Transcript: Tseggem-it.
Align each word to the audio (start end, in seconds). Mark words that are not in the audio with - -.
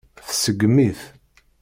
Tseggem-it. 0.29 1.01